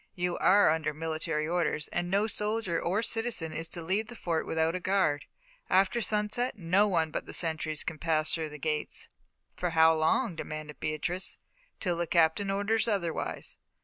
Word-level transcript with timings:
You 0.15 0.35
are 0.39 0.71
under 0.71 0.95
military 0.95 1.47
orders, 1.47 1.87
and 1.89 2.09
no 2.09 2.25
soldier 2.25 2.81
or 2.81 3.03
citizen 3.03 3.53
is 3.53 3.69
to 3.69 3.83
leave 3.83 4.07
the 4.07 4.15
Fort 4.15 4.47
without 4.47 4.73
a 4.73 4.79
guard. 4.79 5.25
After 5.69 6.01
sunset 6.01 6.57
no 6.57 6.87
one 6.87 7.11
but 7.11 7.27
the 7.27 7.33
sentries 7.35 7.83
can 7.83 7.99
pass 7.99 8.33
the 8.33 8.57
gates." 8.57 9.09
"For 9.55 9.69
how 9.69 9.93
long?" 9.93 10.35
demanded 10.35 10.79
Beatrice. 10.79 11.37
"Till 11.79 11.97
the 11.97 12.07
Captain 12.07 12.49
orders 12.49 12.87
otherwise." 12.87 13.57